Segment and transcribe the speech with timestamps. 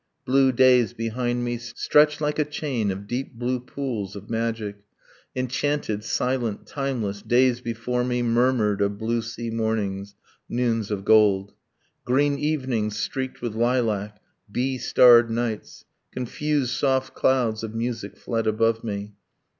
[0.25, 4.77] blue days behind me Stretched like a chain of deep blue pools of magic,
[5.35, 7.21] Enchanted, silent, timeless....
[7.21, 10.15] days before me Murmured of blue sea mornings,
[10.49, 11.53] noons of gold,
[12.03, 14.19] Green evenings streaked with lilac,
[14.51, 15.85] bee starred nights.
[16.11, 19.13] Confused soft clouds of music fled above me.